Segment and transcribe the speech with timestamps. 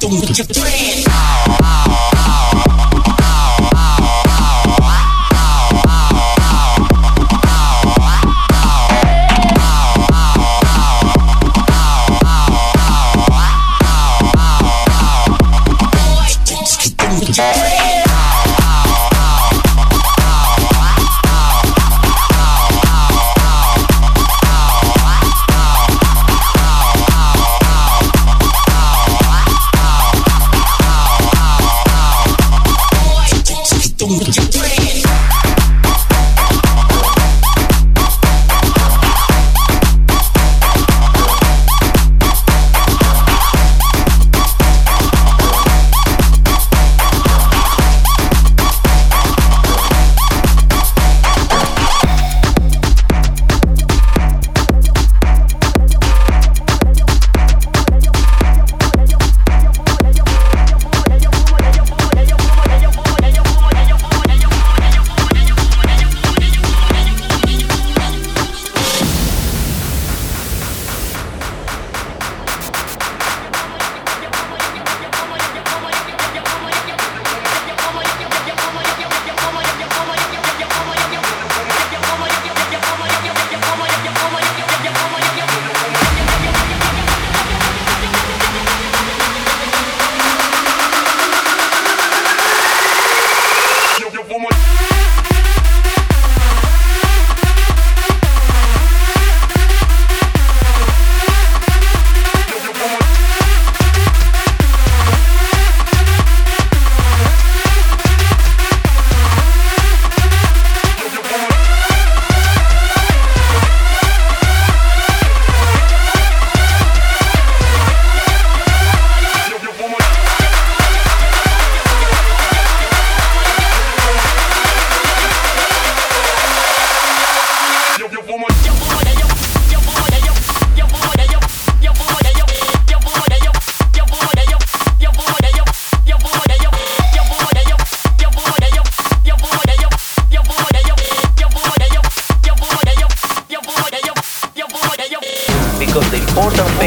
[0.00, 1.57] through with your friend.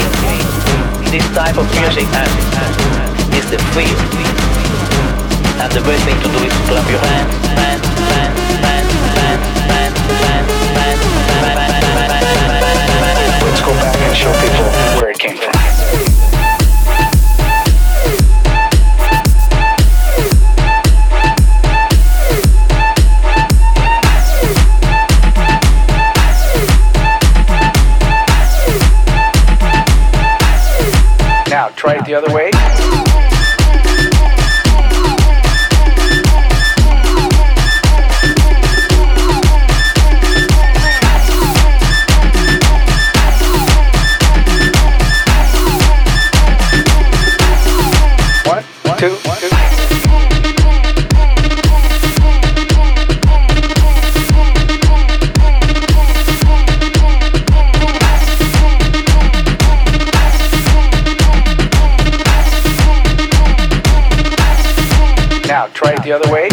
[0.00, 2.08] this type of music
[3.38, 3.98] is the feel.
[5.62, 7.34] And the best thing to do is to clap your hands,
[13.44, 14.64] Let's go back and show people
[15.00, 15.53] where it came from.
[32.14, 32.43] the other way.
[65.54, 66.48] Now try it the other way.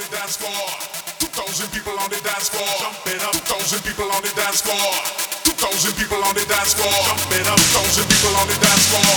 [0.00, 0.64] the dance floor.
[1.20, 2.72] 2,000 people on the dance floor.
[2.80, 3.36] Jumping up.
[3.36, 4.88] 2,000 people on the dance floor.
[5.44, 6.96] 2,000 people on the dance floor.
[7.04, 7.60] Jumping up.
[7.60, 9.12] 2,000 people on the dance floor.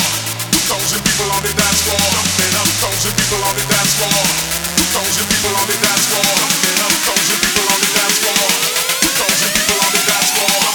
[0.52, 2.04] 2,000 people on the dance floor.
[2.12, 2.68] Jumping up.
[2.84, 4.24] 2,000 people on the dance floor.
[4.92, 6.32] 2,000 people on the dance floor.
[6.36, 6.92] Jumping up.
[6.92, 8.44] 2,000 people on the dance floor.
[9.08, 10.73] 2,000 people on the dance floor.